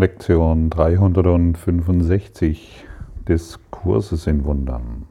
Lektion 0.00 0.70
365 0.70 2.86
des 3.28 3.60
Kurses 3.70 4.26
in 4.26 4.46
Wundern. 4.46 5.06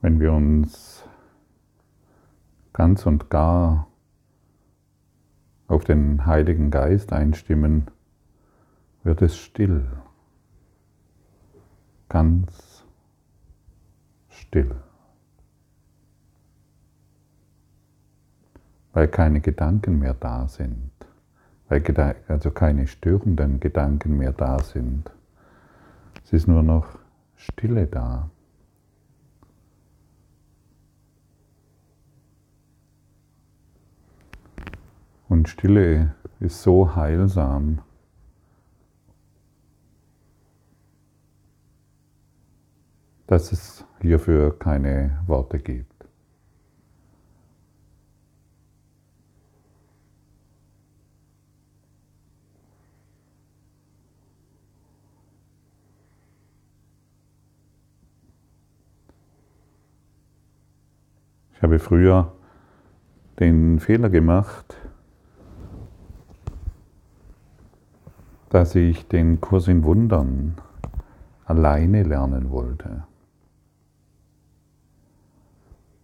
Wenn 0.00 0.20
wir 0.20 0.32
uns 0.32 0.87
ganz 2.78 3.06
und 3.06 3.28
gar 3.28 3.88
auf 5.66 5.82
den 5.82 6.26
Heiligen 6.26 6.70
Geist 6.70 7.12
einstimmen, 7.12 7.88
wird 9.02 9.20
es 9.20 9.36
still, 9.36 9.84
ganz 12.08 12.84
still, 14.28 14.76
weil 18.92 19.08
keine 19.08 19.40
Gedanken 19.40 19.98
mehr 19.98 20.14
da 20.14 20.46
sind, 20.46 20.92
weil 21.68 21.82
also 22.28 22.52
keine 22.52 22.86
störenden 22.86 23.58
Gedanken 23.58 24.18
mehr 24.18 24.32
da 24.32 24.60
sind. 24.60 25.10
Es 26.24 26.32
ist 26.32 26.46
nur 26.46 26.62
noch 26.62 26.86
Stille 27.34 27.88
da. 27.88 28.30
Und 35.28 35.48
Stille 35.48 36.14
ist 36.40 36.62
so 36.62 36.96
heilsam. 36.96 37.80
dass 43.28 43.52
es 43.52 43.84
hierfür 44.00 44.58
keine 44.58 45.22
Worte 45.26 45.58
gibt. 45.58 46.06
Ich 61.54 61.62
habe 61.62 61.78
früher 61.78 62.32
den 63.40 63.78
Fehler 63.78 64.08
gemacht, 64.08 64.87
dass 68.50 68.74
ich 68.74 69.06
den 69.08 69.40
Kurs 69.40 69.68
in 69.68 69.84
Wundern 69.84 70.56
alleine 71.44 72.02
lernen 72.02 72.50
wollte. 72.50 73.04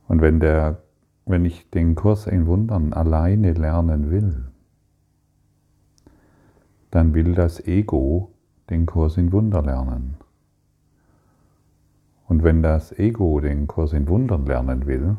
Und 0.08 0.20
wenn, 0.20 0.40
der, 0.40 0.82
wenn 1.24 1.44
ich 1.44 1.70
den 1.70 1.94
Kurs 1.94 2.26
in 2.26 2.46
Wundern 2.46 2.92
alleine 2.92 3.52
lernen 3.52 4.10
will, 4.10 4.44
dann 6.90 7.14
will 7.14 7.34
das 7.34 7.66
Ego 7.66 8.30
den 8.70 8.86
Kurs 8.86 9.16
in 9.16 9.32
Wunder 9.32 9.62
lernen. 9.62 10.16
Und 12.26 12.42
wenn 12.42 12.62
das 12.62 12.92
Ego 12.98 13.40
den 13.40 13.66
Kurs 13.66 13.92
in 13.92 14.08
Wundern 14.08 14.46
lernen 14.46 14.86
will, 14.86 15.16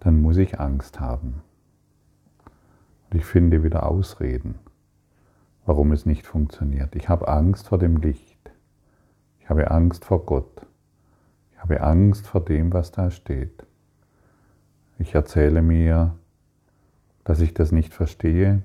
dann 0.00 0.20
muss 0.20 0.36
ich 0.36 0.60
Angst 0.60 1.00
haben. 1.00 1.42
Und 3.10 3.18
ich 3.18 3.24
finde 3.24 3.62
wieder 3.62 3.86
Ausreden 3.86 4.56
warum 5.66 5.92
es 5.92 6.06
nicht 6.06 6.26
funktioniert. 6.26 6.94
Ich 6.94 7.08
habe 7.08 7.28
Angst 7.28 7.68
vor 7.68 7.78
dem 7.78 7.96
Licht. 7.96 8.38
Ich 9.40 9.48
habe 9.48 9.70
Angst 9.70 10.04
vor 10.04 10.24
Gott. 10.24 10.66
Ich 11.52 11.58
habe 11.60 11.80
Angst 11.80 12.26
vor 12.26 12.44
dem, 12.44 12.72
was 12.72 12.92
da 12.92 13.10
steht. 13.10 13.64
Ich 14.98 15.14
erzähle 15.14 15.62
mir, 15.62 16.14
dass 17.24 17.40
ich 17.40 17.54
das 17.54 17.72
nicht 17.72 17.94
verstehe. 17.94 18.62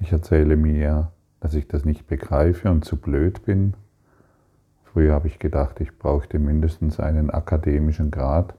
Ich 0.00 0.12
erzähle 0.12 0.56
mir, 0.56 1.10
dass 1.40 1.54
ich 1.54 1.66
das 1.66 1.84
nicht 1.84 2.06
begreife 2.06 2.70
und 2.70 2.84
zu 2.84 2.96
blöd 2.96 3.44
bin. 3.44 3.74
Früher 4.84 5.14
habe 5.14 5.26
ich 5.26 5.38
gedacht, 5.38 5.80
ich 5.80 5.98
brauchte 5.98 6.38
mindestens 6.38 7.00
einen 7.00 7.30
akademischen 7.30 8.10
Grad, 8.10 8.54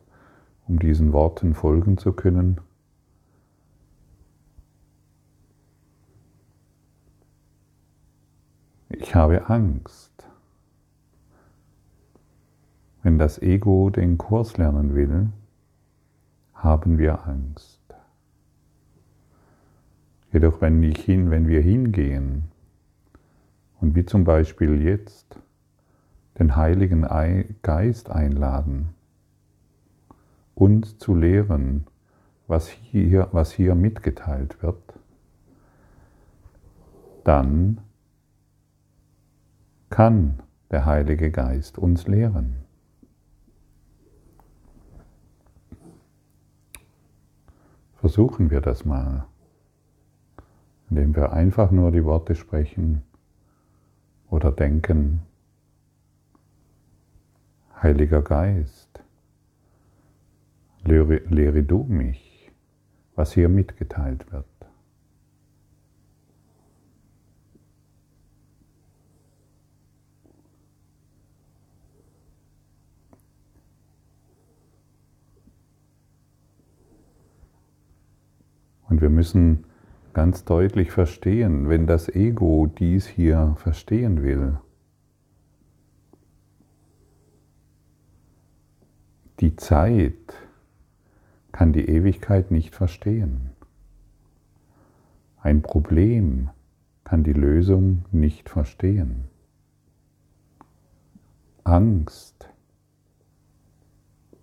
um 0.67 0.79
diesen 0.79 1.13
Worten 1.13 1.53
folgen 1.53 1.97
zu 1.97 2.13
können. 2.13 2.59
Ich 9.03 9.13
habe 9.15 9.49
Angst. 9.49 10.29
Wenn 13.01 13.19
das 13.19 13.37
Ego 13.41 13.89
den 13.89 14.17
Kurs 14.17 14.57
lernen 14.57 14.95
will, 14.95 15.27
haben 16.53 16.97
wir 16.97 17.27
Angst. 17.27 17.81
Jedoch 20.31 20.61
wenn, 20.61 20.81
hin, 20.81 21.31
wenn 21.31 21.49
wir 21.49 21.59
hingehen 21.59 22.45
und 23.81 23.93
wie 23.93 24.05
zum 24.05 24.23
Beispiel 24.23 24.81
jetzt 24.81 25.37
den 26.39 26.55
Heiligen 26.55 27.05
Geist 27.61 28.09
einladen, 28.09 28.95
uns 30.55 30.97
zu 30.97 31.13
lehren, 31.13 31.87
was 32.47 32.69
hier, 32.69 33.27
was 33.33 33.51
hier 33.51 33.75
mitgeteilt 33.75 34.63
wird, 34.63 34.81
dann 37.25 37.81
kann 39.93 40.41
der 40.71 40.87
Heilige 40.87 41.29
Geist 41.29 41.77
uns 41.77 42.07
lehren. 42.07 42.55
Versuchen 47.93 48.49
wir 48.49 48.59
das 48.59 48.85
mal, 48.85 49.27
indem 50.89 51.15
wir 51.15 51.31
einfach 51.31 51.69
nur 51.69 51.91
die 51.91 52.03
Worte 52.05 52.33
sprechen 52.33 53.03
oder 54.31 54.51
denken, 54.51 55.21
Heiliger 57.79 58.23
Geist, 58.23 59.03
lehre, 60.83 61.17
lehre 61.29 61.61
du 61.61 61.83
mich, 61.83 62.51
was 63.13 63.33
hier 63.33 63.47
mitgeteilt 63.47 64.31
wird. 64.31 64.52
Und 78.93 79.01
wir 79.01 79.09
müssen 79.09 79.63
ganz 80.13 80.45
deutlich 80.45 80.91
verstehen, 80.91 81.67
wenn 81.67 81.87
das 81.87 82.09
Ego 82.09 82.67
dies 82.67 83.07
hier 83.07 83.55
verstehen 83.57 84.21
will, 84.21 84.59
die 89.39 89.55
Zeit 89.55 90.35
kann 91.51 91.73
die 91.73 91.89
Ewigkeit 91.89 92.51
nicht 92.51 92.75
verstehen. 92.75 93.49
Ein 95.41 95.63
Problem 95.63 96.51
kann 97.03 97.23
die 97.23 97.33
Lösung 97.33 98.05
nicht 98.11 98.47
verstehen. 98.47 99.23
Angst 101.63 102.47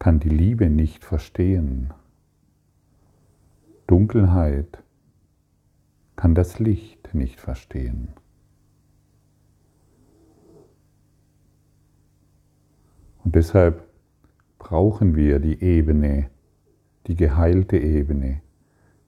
kann 0.00 0.18
die 0.18 0.28
Liebe 0.28 0.68
nicht 0.68 1.04
verstehen. 1.04 1.94
Dunkelheit 3.90 4.84
kann 6.14 6.36
das 6.36 6.60
Licht 6.60 7.12
nicht 7.12 7.40
verstehen. 7.40 8.10
Und 13.24 13.34
deshalb 13.34 13.82
brauchen 14.60 15.16
wir 15.16 15.40
die 15.40 15.60
Ebene, 15.60 16.30
die 17.08 17.16
geheilte 17.16 17.78
Ebene, 17.78 18.42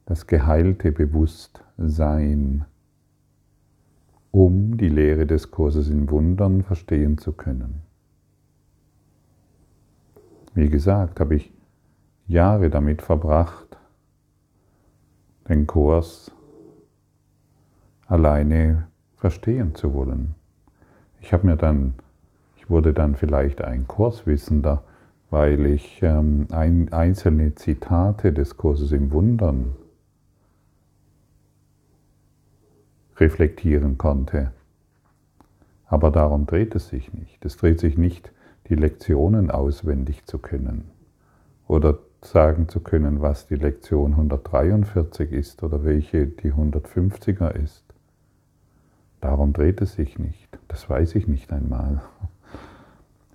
das 0.04 0.26
geheilte 0.26 0.90
Bewusstsein, 0.90 2.64
um 4.32 4.78
die 4.78 4.88
Lehre 4.88 5.28
des 5.28 5.52
Kurses 5.52 5.90
in 5.90 6.10
Wundern 6.10 6.64
verstehen 6.64 7.18
zu 7.18 7.32
können. 7.34 7.82
Wie 10.54 10.68
gesagt, 10.68 11.20
habe 11.20 11.36
ich 11.36 11.52
Jahre 12.26 12.68
damit 12.68 13.00
verbracht, 13.00 13.71
den 15.48 15.66
Kurs 15.66 16.30
alleine 18.06 18.88
verstehen 19.16 19.74
zu 19.74 19.94
wollen. 19.94 20.34
Ich 21.20 21.32
habe 21.32 21.46
mir 21.46 21.56
dann, 21.56 21.94
ich 22.56 22.68
wurde 22.68 22.92
dann 22.92 23.14
vielleicht 23.14 23.62
ein 23.62 23.86
Kurswissender, 23.86 24.82
weil 25.30 25.66
ich 25.66 26.02
ähm, 26.02 26.46
ein, 26.50 26.92
einzelne 26.92 27.54
Zitate 27.54 28.32
des 28.32 28.56
Kurses 28.56 28.92
im 28.92 29.12
Wundern 29.12 29.76
reflektieren 33.16 33.98
konnte. 33.98 34.52
Aber 35.86 36.10
darum 36.10 36.46
dreht 36.46 36.74
es 36.74 36.88
sich 36.88 37.12
nicht. 37.12 37.44
Es 37.44 37.56
dreht 37.56 37.80
sich 37.80 37.96
nicht, 37.96 38.32
die 38.68 38.74
Lektionen 38.74 39.50
auswendig 39.50 40.24
zu 40.26 40.38
können 40.38 40.90
oder 41.66 41.98
sagen 42.24 42.68
zu 42.68 42.80
können, 42.80 43.20
was 43.20 43.46
die 43.46 43.56
Lektion 43.56 44.12
143 44.12 45.32
ist 45.32 45.62
oder 45.62 45.84
welche 45.84 46.26
die 46.26 46.52
150er 46.52 47.50
ist. 47.50 47.84
Darum 49.20 49.52
dreht 49.52 49.80
es 49.80 49.94
sich 49.94 50.18
nicht. 50.18 50.58
Das 50.68 50.88
weiß 50.88 51.14
ich 51.14 51.28
nicht 51.28 51.52
einmal. 51.52 52.02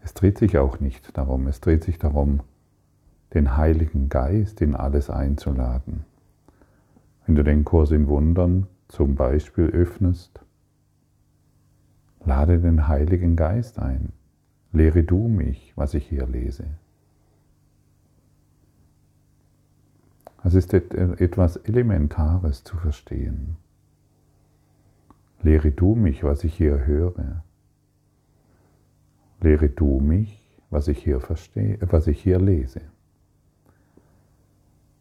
Es 0.04 0.14
dreht 0.14 0.38
sich 0.38 0.58
auch 0.58 0.80
nicht 0.80 1.18
darum. 1.18 1.48
Es 1.48 1.60
dreht 1.62 1.84
sich 1.84 2.00
darum, 2.00 2.42
den 3.34 3.58
Heiligen 3.58 4.10
Geist 4.10 4.62
in 4.62 4.76
alles 4.76 5.10
einzuladen. 5.10 6.06
Wenn 7.26 7.36
du 7.36 7.44
den 7.44 7.66
Kurs 7.66 7.92
in 7.92 8.08
Wundern 8.08 8.68
zum 8.88 9.16
Beispiel 9.16 9.66
öffnest, 9.66 10.40
lade 12.24 12.60
den 12.60 12.88
Heiligen 12.88 13.36
Geist 13.36 13.80
ein. 13.80 14.14
Lehre 14.72 15.04
du 15.04 15.28
mich, 15.28 15.74
was 15.76 15.94
ich 15.94 16.08
hier 16.08 16.26
lese. 16.26 16.66
Es 20.48 20.56
ist 20.56 20.74
etwas 20.74 21.58
Elementares 21.58 22.64
zu 22.64 22.78
verstehen. 22.78 23.58
Lehre 25.42 25.72
du 25.72 25.94
mich, 25.94 26.24
was 26.24 26.46
ich 26.46 26.56
hier 26.56 26.86
höre. 26.86 27.44
Lehre 29.42 29.68
du 29.68 30.00
mich, 30.00 30.58
was 30.70 30.88
ich 30.88 31.04
hier 31.04 31.20
verstehe, 31.20 31.78
was 31.82 32.08
ich 32.08 32.24
hier 32.24 32.40
lese. 32.40 32.80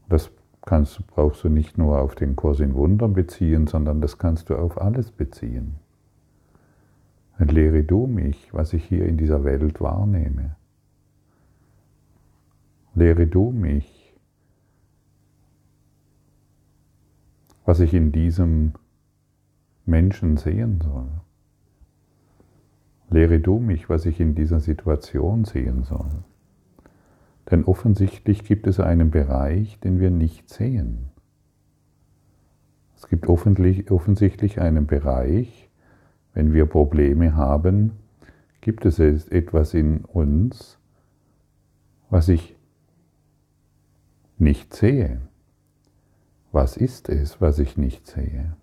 Das 0.08 0.32
kannst, 0.62 1.06
brauchst 1.06 1.44
du 1.44 1.48
nicht 1.48 1.78
nur 1.78 2.00
auf 2.00 2.16
den 2.16 2.34
Kurs 2.34 2.58
in 2.58 2.74
Wundern 2.74 3.12
beziehen, 3.12 3.68
sondern 3.68 4.00
das 4.00 4.18
kannst 4.18 4.50
du 4.50 4.56
auf 4.56 4.80
alles 4.80 5.12
beziehen. 5.12 5.76
Und 7.38 7.52
lehre 7.52 7.84
du 7.84 8.08
mich, 8.08 8.52
was 8.52 8.72
ich 8.72 8.84
hier 8.84 9.06
in 9.06 9.16
dieser 9.16 9.44
Welt 9.44 9.80
wahrnehme. 9.80 10.56
Lehre 12.96 13.28
du 13.28 13.52
mich, 13.52 13.95
was 17.66 17.80
ich 17.80 17.92
in 17.92 18.12
diesem 18.12 18.72
Menschen 19.84 20.36
sehen 20.36 20.80
soll. 20.80 21.08
Lehre 23.10 23.40
du 23.40 23.58
mich, 23.58 23.90
was 23.90 24.06
ich 24.06 24.20
in 24.20 24.34
dieser 24.34 24.60
Situation 24.60 25.44
sehen 25.44 25.82
soll. 25.82 26.24
Denn 27.50 27.64
offensichtlich 27.64 28.44
gibt 28.44 28.66
es 28.66 28.80
einen 28.80 29.10
Bereich, 29.10 29.78
den 29.80 30.00
wir 30.00 30.10
nicht 30.10 30.48
sehen. 30.48 31.10
Es 32.96 33.08
gibt 33.08 33.28
offensichtlich 33.28 34.60
einen 34.60 34.86
Bereich, 34.86 35.68
wenn 36.34 36.52
wir 36.52 36.66
Probleme 36.66 37.36
haben, 37.36 37.92
gibt 38.60 38.84
es 38.84 38.98
etwas 38.98 39.74
in 39.74 40.04
uns, 40.04 40.78
was 42.10 42.28
ich 42.28 42.56
nicht 44.38 44.74
sehe. 44.74 45.20
Was 46.52 46.76
ist 46.76 47.08
es, 47.08 47.40
was 47.40 47.58
ich 47.58 47.76
nicht 47.76 48.06
sehe? 48.06 48.56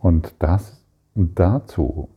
Und 0.00 0.34
das 0.40 0.84
dazu 1.14 2.08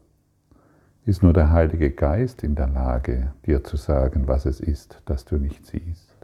ist 1.05 1.21
nur 1.21 1.33
der 1.33 1.51
Heilige 1.51 1.91
Geist 1.91 2.43
in 2.43 2.55
der 2.55 2.67
Lage, 2.67 3.33
dir 3.45 3.63
zu 3.63 3.77
sagen, 3.77 4.27
was 4.27 4.45
es 4.45 4.59
ist, 4.59 5.01
das 5.05 5.25
du 5.25 5.37
nicht 5.37 5.65
siehst. 5.65 6.15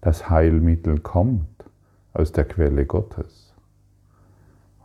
Das 0.00 0.30
Heilmittel 0.30 1.00
kommt 1.00 1.64
aus 2.12 2.30
der 2.30 2.44
Quelle 2.44 2.86
Gottes. 2.86 3.54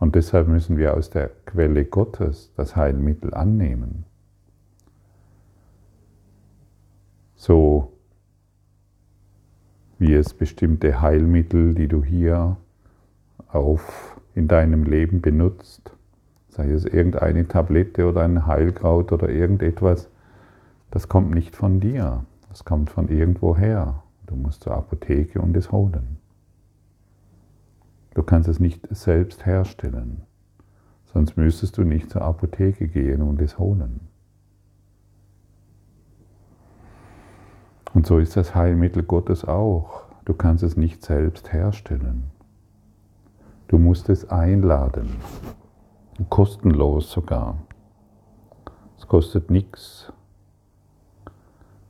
Und 0.00 0.14
deshalb 0.16 0.48
müssen 0.48 0.78
wir 0.78 0.94
aus 0.94 1.10
der 1.10 1.28
Quelle 1.46 1.84
Gottes 1.84 2.52
das 2.56 2.74
Heilmittel 2.74 3.34
annehmen. 3.34 4.04
So 7.36 7.89
wie 10.10 10.14
es 10.14 10.34
bestimmte 10.34 11.00
Heilmittel, 11.00 11.72
die 11.72 11.86
du 11.86 12.02
hier 12.02 12.56
auf 13.46 14.20
in 14.34 14.48
deinem 14.48 14.82
Leben 14.82 15.20
benutzt, 15.20 15.92
sei 16.48 16.68
es 16.68 16.84
irgendeine 16.84 17.46
Tablette 17.46 18.08
oder 18.08 18.22
ein 18.22 18.44
Heilkraut 18.44 19.12
oder 19.12 19.28
irgendetwas, 19.28 20.10
das 20.90 21.08
kommt 21.08 21.30
nicht 21.30 21.54
von 21.54 21.78
dir, 21.78 22.24
das 22.48 22.64
kommt 22.64 22.90
von 22.90 23.08
irgendwoher. 23.08 24.02
Du 24.26 24.34
musst 24.34 24.64
zur 24.64 24.74
Apotheke 24.74 25.40
und 25.40 25.56
es 25.56 25.70
holen. 25.70 26.18
Du 28.14 28.24
kannst 28.24 28.48
es 28.48 28.58
nicht 28.58 28.84
selbst 28.90 29.46
herstellen, 29.46 30.22
sonst 31.04 31.36
müsstest 31.36 31.78
du 31.78 31.84
nicht 31.84 32.10
zur 32.10 32.22
Apotheke 32.22 32.88
gehen 32.88 33.22
und 33.22 33.40
es 33.40 33.60
holen. 33.60 34.09
Und 37.94 38.06
so 38.06 38.18
ist 38.18 38.36
das 38.36 38.54
Heilmittel 38.54 39.02
Gottes 39.02 39.44
auch. 39.44 40.02
Du 40.24 40.34
kannst 40.34 40.62
es 40.62 40.76
nicht 40.76 41.02
selbst 41.02 41.52
herstellen. 41.52 42.30
Du 43.68 43.78
musst 43.78 44.08
es 44.08 44.28
einladen, 44.28 45.16
kostenlos 46.28 47.10
sogar. 47.10 47.56
Es 48.98 49.06
kostet 49.06 49.50
nichts. 49.50 50.12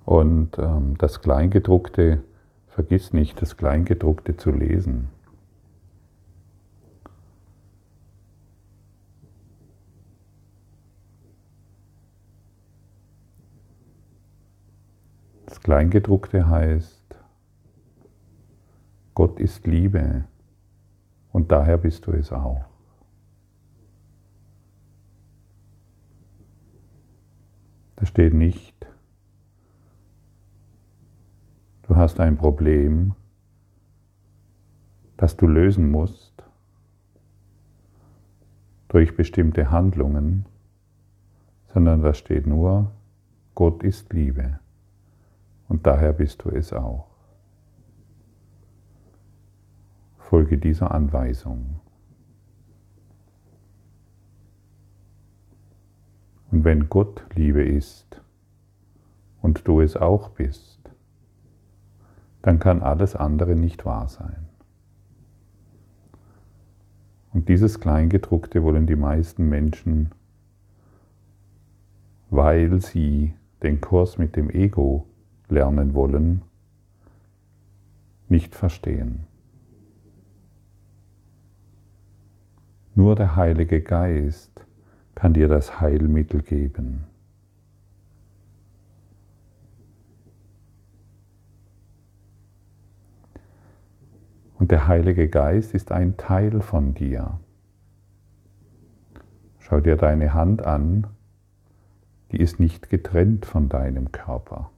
Und 0.05 0.59
ähm, 0.59 0.97
das 0.99 1.21
Kleingedruckte, 1.21 2.23
vergiss 2.69 3.13
nicht, 3.13 3.41
das 3.43 3.57
Kleingedruckte 3.57 4.37
zu 4.37 4.51
lesen. 4.51 5.09
Kleingedruckte 15.63 16.49
heißt, 16.49 17.05
Gott 19.15 19.39
ist 19.39 19.67
Liebe 19.67 20.25
und 21.33 21.53
daher 21.53 21.77
bist 21.77 22.07
du 22.07 22.13
es 22.13 22.33
auch. 22.33 22.65
Da 27.97 28.07
steht 28.07 28.33
nicht, 28.33 28.87
du 31.83 31.97
hast 31.97 32.21
ein 32.21 32.39
Problem, 32.39 33.15
das 35.19 35.37
du 35.37 35.47
lösen 35.47 35.91
musst 35.91 36.43
durch 38.89 39.15
bestimmte 39.15 39.71
Handlungen, 39.71 40.47
sondern 41.75 42.01
da 42.01 42.15
steht 42.15 42.47
nur, 42.47 42.91
Gott 43.55 43.83
ist 43.83 44.15
Liebe 44.15 44.59
und 45.71 45.87
daher 45.87 46.13
bist 46.13 46.43
du 46.45 46.51
es 46.51 46.73
auch. 46.73 47.07
Folge 50.19 50.59
dieser 50.59 50.91
Anweisung. 50.91 51.79
Und 56.51 56.65
wenn 56.65 56.89
Gott 56.89 57.25
Liebe 57.37 57.63
ist 57.63 58.21
und 59.43 59.67
du 59.69 59.81
es 59.81 59.97
auch 59.97 60.31
bist, 60.31 60.91
dann 62.43 62.59
kann 62.59 62.83
alles 62.83 63.15
andere 63.15 63.55
nicht 63.55 63.87
wahr 63.87 64.09
sein. 64.09 64.49
Und 67.33 67.49
dieses 67.49 67.79
Kleingedruckte 67.79 68.65
wollen 68.65 68.89
die 68.89 68.97
meisten 68.97 69.49
Menschen, 69.49 70.11
weil 72.29 72.81
sie 72.81 73.35
den 73.63 73.81
Kurs 73.81 74.19
mit 74.19 74.35
dem 74.35 74.51
Ego 74.51 75.07
lernen 75.51 75.95
wollen, 75.95 76.43
nicht 78.29 78.55
verstehen. 78.55 79.27
Nur 82.95 83.15
der 83.15 83.37
Heilige 83.37 83.81
Geist 83.81 84.67
kann 85.15 85.33
dir 85.33 85.49
das 85.49 85.81
Heilmittel 85.81 86.43
geben. 86.43 87.05
Und 94.59 94.71
der 94.71 94.87
Heilige 94.87 95.29
Geist 95.29 95.73
ist 95.73 95.91
ein 95.91 96.19
Teil 96.19 96.61
von 96.61 96.93
dir. 96.93 97.41
Schau 99.59 99.81
dir 99.81 99.97
deine 99.97 100.35
Hand 100.35 100.67
an, 100.67 101.07
die 102.31 102.41
ist 102.41 102.61
nicht 102.61 102.91
getrennt 102.91 103.47
von 103.47 103.71
deinem 103.71 104.13
Körper. 104.13 104.71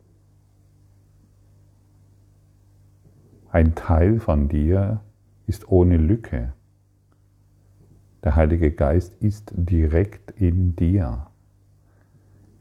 Ein 3.53 3.75
Teil 3.75 4.19
von 4.19 4.49
dir 4.49 5.01
ist 5.47 5.69
ohne 5.69 5.99
Lücke. 5.99 6.55
Der 8.25 8.35
Heilige 8.35 8.73
Geist 8.73 9.15
ist 9.21 9.53
direkt 9.55 10.31
in 10.31 10.75
dir. 10.75 11.27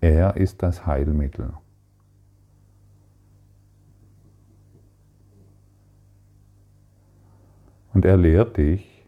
Er 0.01 0.35
ist 0.35 0.61
das 0.61 0.85
Heilmittel. 0.85 1.53
Und 7.93 8.03
er 8.03 8.17
lehrt 8.17 8.57
dich, 8.57 9.07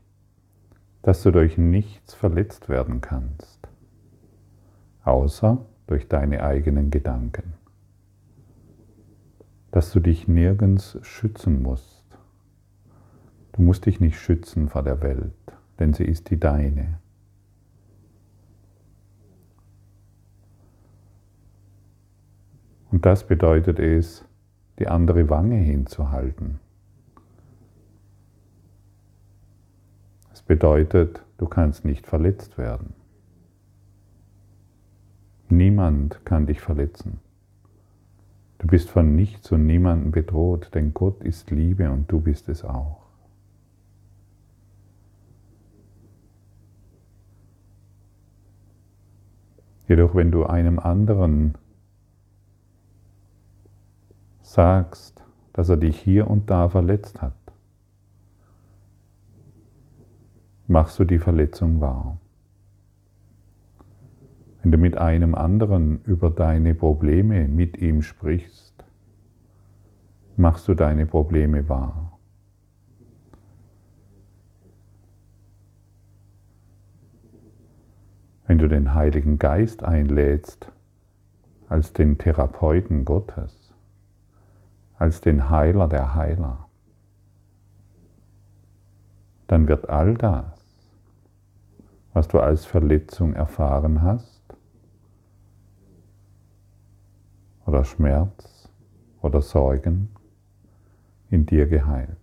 dass 1.02 1.22
du 1.22 1.32
durch 1.32 1.58
nichts 1.58 2.14
verletzt 2.14 2.70
werden 2.70 3.02
kannst, 3.02 3.68
außer 5.04 5.66
durch 5.88 6.08
deine 6.08 6.44
eigenen 6.44 6.92
Gedanken. 6.92 7.63
Dass 9.74 9.92
du 9.92 10.00
dich 10.00 10.28
nirgends 10.28 11.00
schützen 11.02 11.64
musst. 11.64 12.06
Du 13.54 13.64
musst 13.64 13.88
dich 13.88 14.00
nicht 14.00 14.20
schützen 14.20 14.70
vor 14.70 14.84
der 14.84 15.02
Welt, 15.02 15.34
denn 15.80 15.94
sie 15.94 16.04
ist 16.04 16.30
die 16.30 16.40
deine. 16.40 17.00
Und 22.92 23.08
das 23.08 23.26
bedeutet 23.26 23.80
es, 23.80 24.24
die 24.78 24.88
andere 24.88 25.28
Wange 25.32 25.58
hinzuhalten. 25.58 26.60
Es 30.32 30.44
bedeutet, 30.44 31.26
du 31.38 31.48
kannst 31.48 31.84
nicht 31.84 32.06
verletzt 32.06 32.60
werden. 32.60 32.94
Niemand 35.50 36.24
kann 36.26 36.46
dich 36.46 36.62
verletzen. 36.62 37.20
Du 38.64 38.70
bist 38.70 38.90
von 38.90 39.14
nichts 39.14 39.52
und 39.52 39.66
niemandem 39.66 40.12
bedroht, 40.12 40.70
denn 40.74 40.94
Gott 40.94 41.22
ist 41.22 41.52
Liebe 41.52 41.92
und 41.92 42.10
du 42.10 42.22
bist 42.22 42.48
es 42.48 42.64
auch. 42.64 43.02
Jedoch 49.86 50.16
wenn 50.16 50.32
du 50.32 50.46
einem 50.46 50.80
anderen 50.80 51.56
sagst, 54.42 55.22
dass 55.52 55.68
er 55.68 55.76
dich 55.76 56.00
hier 56.00 56.30
und 56.30 56.50
da 56.50 56.70
verletzt 56.70 57.22
hat, 57.22 57.36
machst 60.68 60.98
du 61.00 61.04
die 61.04 61.20
Verletzung 61.20 61.82
wahr. 61.82 62.18
Wenn 64.64 64.72
du 64.72 64.78
mit 64.78 64.98
einem 64.98 65.36
anderen 65.36 66.02
über 66.06 66.30
deine 66.30 66.74
Probleme 66.74 67.50
mit 67.50 67.78
ihm 67.80 68.02
sprichst, 68.02 68.74
machst 70.38 70.70
du 70.70 70.74
deine 70.74 71.06
Probleme 71.06 71.68
wahr. 71.68 72.18
Wenn 78.48 78.58
du 78.58 78.70
den 78.70 78.94
Heiligen 78.94 79.38
Geist 79.38 79.84
einlädst 79.84 80.72
als 81.68 81.92
den 81.92 82.18
Therapeuten 82.18 83.04
Gottes, 83.04 83.74
als 84.98 85.20
den 85.20 85.50
Heiler 85.50 85.90
der 85.90 86.16
Heiler, 86.16 86.70
dann 89.48 89.68
wird 89.68 89.90
all 89.90 90.14
das, 90.14 90.88
was 92.14 92.30
du 92.30 92.40
als 92.40 92.64
Verletzung 92.64 93.34
erfahren 93.34 94.02
hast, 94.02 94.33
oder 97.66 97.84
Schmerz 97.84 98.70
oder 99.22 99.42
Sorgen 99.42 100.10
in 101.30 101.46
dir 101.46 101.68
geheilt. 101.68 102.18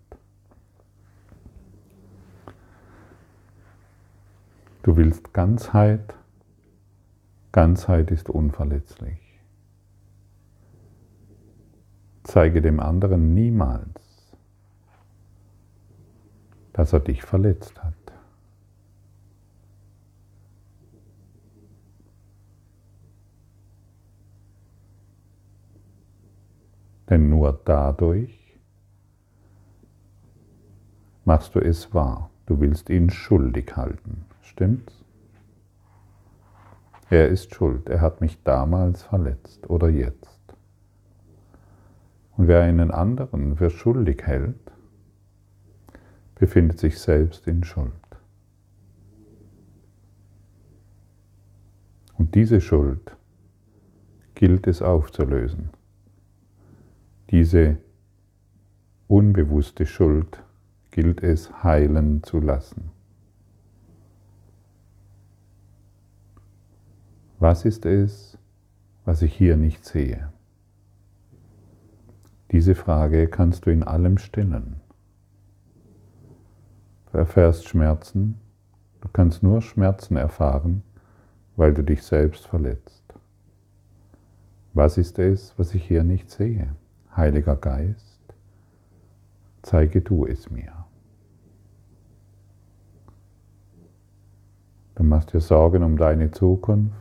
Du 4.83 4.97
willst 4.97 5.35
Ganzheit, 5.35 6.15
Ganzheit 7.53 8.11
ist 8.11 8.31
unverletzlich. 8.31 9.19
Zeige 12.23 12.63
dem 12.63 12.81
anderen 12.81 13.35
niemals, 13.35 14.37
dass 16.73 16.93
er 16.93 17.01
dich 17.01 17.23
verletzt 17.23 17.83
hat. 17.83 18.00
Denn 27.11 27.29
nur 27.29 27.61
dadurch 27.65 28.57
machst 31.25 31.57
du 31.57 31.59
es 31.59 31.93
wahr. 31.93 32.31
Du 32.47 32.61
willst 32.61 32.89
ihn 32.89 33.11
schuldig 33.11 33.77
halten. 33.77 34.25
Stimmt's? 34.43 35.05
Er 37.11 37.29
ist 37.29 37.53
schuld. 37.55 37.89
Er 37.89 38.01
hat 38.01 38.21
mich 38.21 38.41
damals 38.45 39.03
verletzt 39.03 39.69
oder 39.69 39.89
jetzt. 39.89 40.41
Und 42.37 42.47
wer 42.47 42.63
einen 42.63 42.93
anderen 42.93 43.57
für 43.57 43.71
schuldig 43.71 44.23
hält, 44.25 44.73
befindet 46.37 46.79
sich 46.79 46.99
selbst 46.99 47.47
in 47.49 47.65
Schuld. 47.65 47.93
Und 52.17 52.35
diese 52.35 52.61
Schuld 52.61 53.17
gilt 54.35 54.67
es 54.67 54.81
aufzulösen. 54.81 55.71
Diese 57.31 57.77
unbewusste 59.07 59.87
Schuld 59.87 60.43
gilt 60.91 61.23
es 61.23 61.63
heilen 61.63 62.25
zu 62.25 62.41
lassen. 62.41 62.91
Was 67.39 67.65
ist 67.65 67.87
es, 67.87 68.37
was 69.05 69.23
ich 69.23 69.33
hier 69.33 69.57
nicht 69.57 69.85
sehe? 69.85 70.33
Diese 72.51 72.75
Frage 72.75 73.29
kannst 73.29 73.65
du 73.65 73.71
in 73.71 73.85
allem 73.85 74.19
stellen. 74.19 74.81
Du 77.13 77.19
erfährst 77.19 77.69
Schmerzen, 77.69 78.41
du 79.03 79.09
kannst 79.09 79.45
nur 79.45 79.63
Schmerzen 79.63 80.17
erfahren, 80.17 80.83
weil 81.55 81.75
du 81.75 81.85
dich 81.85 82.03
selbst 82.03 82.49
verletzt. 82.49 83.15
Was 84.75 84.99
ist 84.99 85.21
es, 85.21 85.57
was 85.57 85.75
ich 85.75 85.85
hier 85.85 86.03
nicht 86.03 86.29
sehe? 86.29 86.75
Heiliger 87.17 87.57
Geist, 87.57 88.35
zeige 89.63 90.01
du 90.01 90.27
es 90.27 90.51
mir. 90.51 90.73
Du 94.95 95.03
machst 95.03 95.33
dir 95.33 95.41
Sorgen 95.41 95.83
um 95.83 95.97
deine 95.97 96.31
Zukunft. 96.31 96.95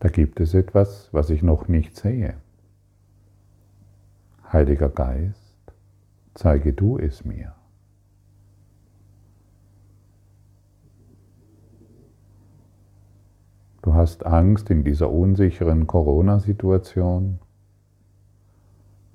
Da 0.00 0.08
gibt 0.10 0.38
es 0.38 0.54
etwas, 0.54 1.08
was 1.12 1.30
ich 1.30 1.42
noch 1.42 1.66
nicht 1.66 1.96
sehe. 1.96 2.36
Heiliger 4.52 4.90
Geist, 4.90 5.72
zeige 6.34 6.72
du 6.72 6.98
es 6.98 7.24
mir. 7.24 7.54
Du 13.84 13.92
hast 13.92 14.24
Angst 14.24 14.70
in 14.70 14.82
dieser 14.82 15.10
unsicheren 15.10 15.86
Corona-Situation 15.86 17.38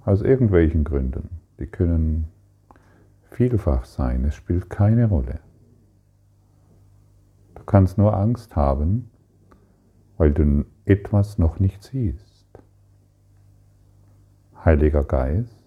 aus 0.05 0.21
irgendwelchen 0.21 0.83
Gründen. 0.83 1.39
Die 1.59 1.65
können 1.65 2.27
vielfach 3.31 3.85
sein, 3.85 4.25
es 4.25 4.35
spielt 4.35 4.69
keine 4.69 5.07
Rolle. 5.07 5.39
Du 7.55 7.63
kannst 7.63 7.97
nur 7.97 8.15
Angst 8.15 8.55
haben, 8.55 9.09
weil 10.17 10.33
du 10.33 10.65
etwas 10.85 11.39
noch 11.39 11.59
nicht 11.59 11.81
siehst. 11.81 12.47
Heiliger 14.63 15.03
Geist, 15.03 15.57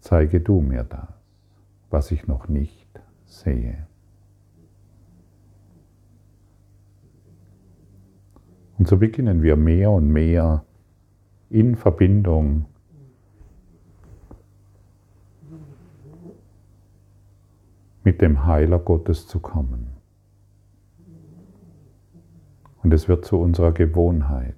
zeige 0.00 0.40
du 0.40 0.60
mir 0.60 0.82
das, 0.82 1.06
was 1.90 2.10
ich 2.10 2.26
noch 2.26 2.48
nicht 2.48 2.88
sehe. 3.24 3.87
Und 8.78 8.86
so 8.86 8.96
beginnen 8.96 9.42
wir 9.42 9.56
mehr 9.56 9.90
und 9.90 10.08
mehr 10.08 10.64
in 11.50 11.74
Verbindung 11.74 12.66
mit 18.04 18.22
dem 18.22 18.46
Heiler 18.46 18.78
Gottes 18.78 19.26
zu 19.26 19.40
kommen. 19.40 19.88
Und 22.82 22.94
es 22.94 23.08
wird 23.08 23.24
zu 23.24 23.38
unserer 23.38 23.72
Gewohnheit, 23.72 24.54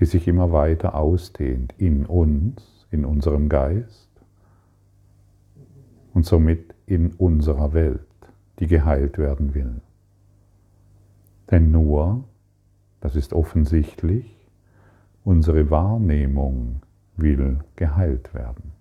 die 0.00 0.04
sich 0.04 0.26
immer 0.26 0.50
weiter 0.50 0.96
ausdehnt 0.96 1.72
in 1.78 2.04
uns, 2.04 2.86
in 2.90 3.04
unserem 3.04 3.48
Geist 3.48 4.10
und 6.12 6.26
somit 6.26 6.74
in 6.86 7.12
unserer 7.12 7.72
Welt, 7.72 8.00
die 8.58 8.66
geheilt 8.66 9.16
werden 9.16 9.54
will. 9.54 9.80
Denn 11.50 11.70
nur 11.70 12.24
das 13.00 13.16
ist 13.16 13.32
offensichtlich, 13.32 14.36
unsere 15.24 15.70
Wahrnehmung 15.70 16.82
will 17.16 17.60
geheilt 17.76 18.34
werden. 18.34 18.72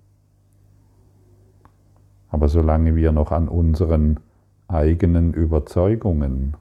Aber 2.30 2.48
solange 2.48 2.96
wir 2.96 3.12
noch 3.12 3.32
an 3.32 3.48
unseren 3.48 4.20
eigenen 4.68 5.34
Überzeugungen 5.34 6.56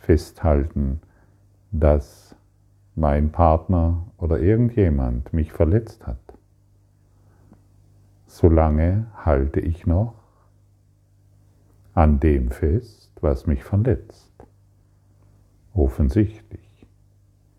festhalten, 0.00 1.00
dass 1.72 2.36
mein 2.94 3.32
Partner 3.32 4.06
oder 4.18 4.38
irgendjemand 4.38 5.32
mich 5.32 5.52
verletzt 5.52 6.06
hat. 6.06 6.18
Solange 8.26 9.06
halte 9.16 9.60
ich 9.60 9.86
noch 9.86 10.14
an 11.94 12.20
dem 12.20 12.50
fest, 12.50 13.12
was 13.20 13.46
mich 13.46 13.64
verletzt. 13.64 14.31
Offensichtlich. 15.74 16.86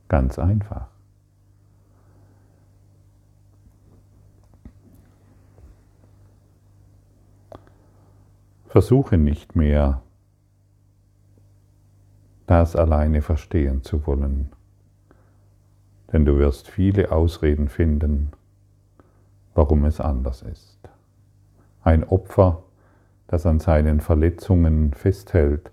Ganz 0.08 0.38
einfach. 0.38 0.88
Versuche 8.68 9.18
nicht 9.18 9.56
mehr, 9.56 10.02
das 12.48 12.76
alleine 12.76 13.22
verstehen 13.22 13.84
zu 13.84 14.06
wollen, 14.08 14.52
denn 16.12 16.26
du 16.26 16.38
wirst 16.38 16.70
viele 16.70 17.12
Ausreden 17.12 17.68
finden, 17.70 18.32
warum 19.54 19.86
es 19.86 20.00
anders 20.00 20.42
ist. 20.42 20.80
Ein 21.84 22.04
Opfer, 22.04 22.64
das 23.28 23.46
an 23.46 23.60
seinen 23.60 24.00
Verletzungen 24.02 24.94
festhält, 24.94 25.72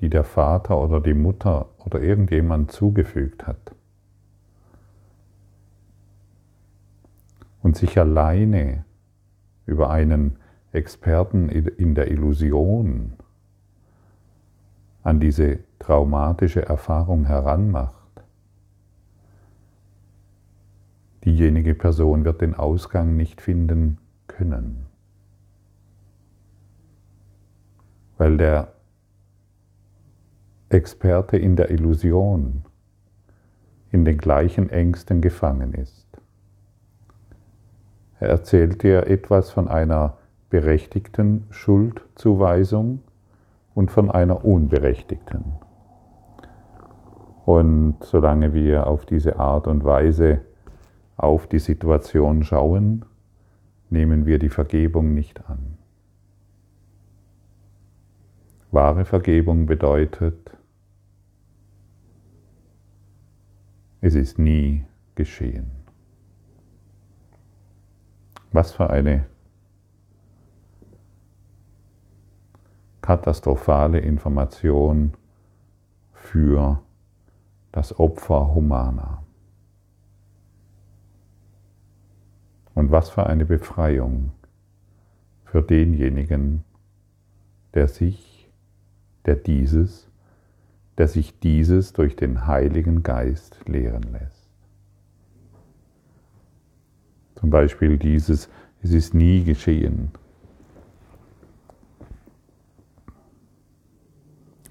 die 0.00 0.08
der 0.08 0.24
Vater 0.24 0.78
oder 0.80 1.00
die 1.00 1.14
Mutter 1.14 1.68
oder 1.84 2.00
irgendjemand 2.00 2.72
zugefügt 2.72 3.46
hat. 3.46 3.74
Und 7.62 7.76
sich 7.76 7.98
alleine 7.98 8.84
über 9.66 9.90
einen 9.90 10.38
Experten 10.72 11.48
in 11.50 11.94
der 11.94 12.10
Illusion 12.10 13.14
an 15.02 15.20
diese 15.20 15.58
traumatische 15.78 16.64
Erfahrung 16.64 17.24
heranmacht, 17.26 17.94
diejenige 21.24 21.74
Person 21.74 22.24
wird 22.24 22.40
den 22.40 22.54
Ausgang 22.54 23.16
nicht 23.16 23.42
finden 23.42 23.98
können, 24.26 24.86
weil 28.16 28.38
der 28.38 28.72
Experte 30.70 31.36
in 31.36 31.56
der 31.56 31.70
Illusion 31.70 32.62
in 33.90 34.04
den 34.04 34.18
gleichen 34.18 34.70
Ängsten 34.70 35.20
gefangen 35.20 35.74
ist. 35.74 36.06
Er 38.20 38.28
erzählt 38.28 38.84
dir 38.84 39.08
etwas 39.08 39.50
von 39.50 39.66
einer 39.66 40.18
berechtigten 40.48 41.46
Schuldzuweisung 41.50 43.00
und 43.74 43.90
von 43.90 44.12
einer 44.12 44.44
unberechtigten. 44.44 45.44
Und 47.44 47.96
solange 48.02 48.54
wir 48.54 48.86
auf 48.86 49.06
diese 49.06 49.40
Art 49.40 49.66
und 49.66 49.84
Weise 49.84 50.40
auf 51.16 51.48
die 51.48 51.58
Situation 51.58 52.44
schauen, 52.44 53.04
nehmen 53.88 54.24
wir 54.24 54.38
die 54.38 54.50
Vergebung 54.50 55.14
nicht 55.14 55.48
an. 55.50 55.78
Wahre 58.70 59.04
Vergebung 59.04 59.66
bedeutet, 59.66 60.52
es 64.00 64.14
ist 64.14 64.38
nie 64.38 64.84
geschehen. 65.14 65.70
Was 68.52 68.72
für 68.72 68.90
eine 68.90 69.26
katastrophale 73.02 73.98
Information 73.98 75.14
für 76.12 76.82
das 77.72 77.98
Opfer 77.98 78.54
Humana. 78.54 79.24
Und 82.74 82.90
was 82.90 83.10
für 83.10 83.26
eine 83.26 83.44
Befreiung 83.44 84.32
für 85.44 85.62
denjenigen, 85.62 86.64
der 87.74 87.88
sich, 87.88 88.50
der 89.26 89.36
dieses, 89.36 90.09
der 91.00 91.08
sich 91.08 91.40
dieses 91.40 91.94
durch 91.94 92.14
den 92.14 92.46
Heiligen 92.46 93.02
Geist 93.02 93.58
lehren 93.66 94.02
lässt. 94.12 94.50
Zum 97.36 97.48
Beispiel 97.48 97.96
dieses, 97.96 98.50
es 98.82 98.92
ist 98.92 99.14
nie 99.14 99.42
geschehen, 99.42 100.10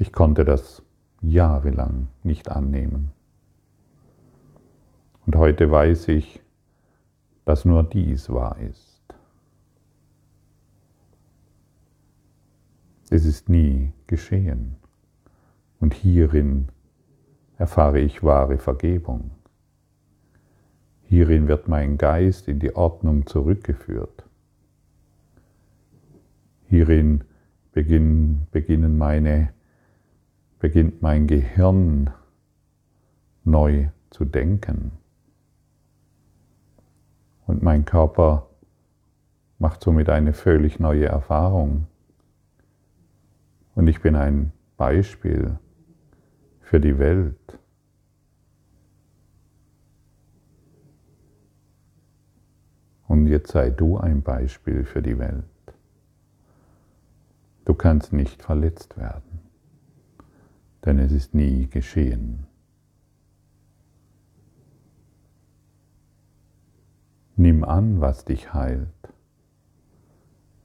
Ich 0.01 0.13
konnte 0.13 0.45
das 0.45 0.81
jahrelang 1.19 2.09
nicht 2.23 2.49
annehmen. 2.49 3.11
Und 5.25 5.35
heute 5.35 5.69
weiß 5.69 6.09
ich, 6.09 6.41
dass 7.43 7.65
nur 7.65 7.83
dies 7.83 8.29
wahr 8.29 8.57
ist. 8.59 9.03
Es 13.09 13.25
ist 13.25 13.49
nie 13.49 13.91
geschehen. 14.07 14.78
Und 15.79 15.93
hierin 15.93 16.69
erfahre 17.57 17.99
ich 17.99 18.23
wahre 18.23 18.57
Vergebung. 18.57 19.31
Hierin 21.03 21.47
wird 21.47 21.67
mein 21.67 21.97
Geist 21.97 22.47
in 22.47 22.59
die 22.59 22.75
Ordnung 22.75 23.25
zurückgeführt. 23.25 24.25
Hierin 26.67 27.23
beginnen 27.71 28.97
meine 28.97 29.49
beginnt 30.59 31.01
mein 31.01 31.25
Gehirn 31.25 32.11
neu 33.43 33.87
zu 34.09 34.25
denken. 34.25 34.91
Und 37.47 37.63
mein 37.63 37.85
Körper 37.85 38.47
macht 39.57 39.81
somit 39.81 40.09
eine 40.09 40.33
völlig 40.33 40.79
neue 40.79 41.05
Erfahrung. 41.05 41.87
Und 43.73 43.87
ich 43.87 44.01
bin 44.01 44.15
ein 44.15 44.51
Beispiel 44.77 45.57
für 46.69 46.79
die 46.79 46.97
Welt. 46.97 47.59
Und 53.07 53.27
jetzt 53.27 53.51
sei 53.51 53.69
du 53.69 53.97
ein 53.97 54.21
Beispiel 54.21 54.85
für 54.85 55.01
die 55.01 55.17
Welt. 55.19 55.43
Du 57.65 57.73
kannst 57.73 58.13
nicht 58.13 58.41
verletzt 58.41 58.97
werden 58.97 59.49
denn 60.85 60.99
es 60.99 61.11
ist 61.11 61.33
nie 61.33 61.67
geschehen. 61.67 62.45
Nimm 67.35 67.63
an, 67.63 68.01
was 68.01 68.25
dich 68.25 68.53
heilt. 68.53 68.89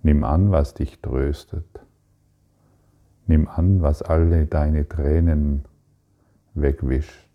Nimm 0.02 0.24
an, 0.24 0.50
was 0.50 0.74
dich 0.74 1.00
tröstet. 1.00 1.66
Nimm 3.26 3.48
an, 3.48 3.80
was 3.80 4.02
alle 4.02 4.46
deine 4.46 4.88
Tränen 4.88 5.64
wegwischt. 6.54 7.28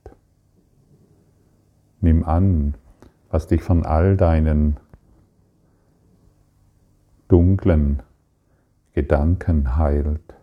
Nimm 2.02 2.24
an, 2.24 2.76
was 3.30 3.48
dich 3.48 3.62
von 3.62 3.86
all 3.86 4.18
deinen 4.18 4.78
dunklen 7.28 8.02
Gedanken 8.94 9.76
heilt. 9.78 10.34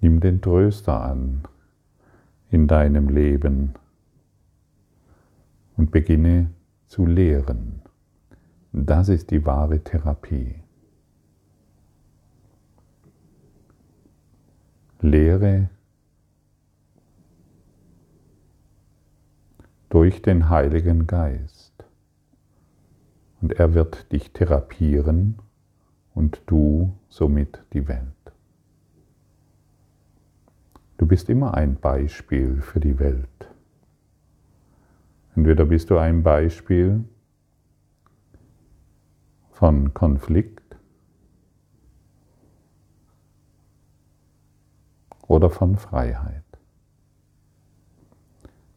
Nimm 0.00 0.20
den 0.20 0.40
Tröster 0.40 1.02
an 1.02 1.42
in 2.50 2.68
deinem 2.68 3.08
Leben 3.08 3.74
und 5.76 5.90
beginne 5.90 6.50
zu 6.86 7.06
lehren. 7.06 7.82
Das 8.72 9.08
ist 9.08 9.30
die 9.30 9.44
wahre 9.44 9.80
Therapie. 9.82 10.56
Lehre 15.00 15.68
durch 19.94 20.22
den 20.22 20.48
Heiligen 20.48 21.06
Geist. 21.06 21.84
Und 23.40 23.52
er 23.52 23.74
wird 23.74 24.10
dich 24.10 24.32
therapieren 24.32 25.38
und 26.14 26.42
du 26.46 26.98
somit 27.08 27.62
die 27.72 27.86
Welt. 27.86 28.32
Du 30.96 31.06
bist 31.06 31.30
immer 31.30 31.54
ein 31.54 31.76
Beispiel 31.76 32.60
für 32.60 32.80
die 32.80 32.98
Welt. 32.98 33.28
Entweder 35.36 35.64
bist 35.64 35.90
du 35.90 35.98
ein 35.98 36.24
Beispiel 36.24 37.04
von 39.52 39.94
Konflikt 39.94 40.76
oder 45.28 45.50
von 45.50 45.76
Freiheit. 45.76 46.43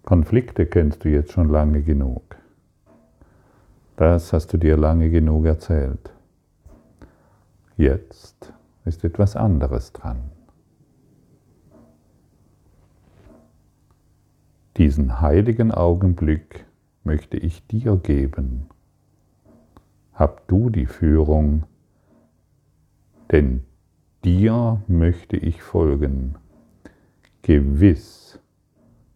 Konflikte 0.08 0.66
kennst 0.66 1.04
du 1.04 1.10
jetzt 1.10 1.34
schon 1.34 1.50
lange 1.50 1.82
genug. 1.82 2.38
Das 3.98 4.32
hast 4.32 4.54
du 4.54 4.58
dir 4.58 4.78
lange 4.78 5.10
genug 5.10 5.46
erzählt. 5.46 6.14
Jetzt 7.76 8.54
ist 8.86 9.04
etwas 9.04 9.36
anderes 9.36 9.92
dran. 9.92 10.32
Diesen 14.78 15.20
heiligen 15.20 15.74
Augenblick 15.74 16.66
möchte 17.04 17.36
ich 17.36 17.68
dir 17.68 17.98
geben. 17.98 18.70
Hab 20.14 20.48
du 20.48 20.70
die 20.70 20.86
Führung, 20.86 21.66
denn 23.30 23.66
dir 24.24 24.82
möchte 24.88 25.36
ich 25.36 25.62
folgen, 25.62 26.36
gewiss, 27.42 28.27